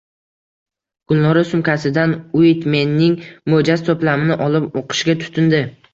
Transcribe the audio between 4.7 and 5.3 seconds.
oʼqishga